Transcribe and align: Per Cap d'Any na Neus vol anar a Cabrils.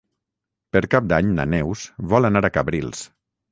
Per 0.75 0.81
Cap 0.95 1.05
d'Any 1.11 1.29
na 1.37 1.45
Neus 1.55 1.85
vol 2.15 2.31
anar 2.33 2.45
a 2.45 2.53
Cabrils. 2.59 3.07